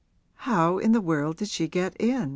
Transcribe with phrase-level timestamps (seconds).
[0.33, 2.29] 'How in the world did she get in?'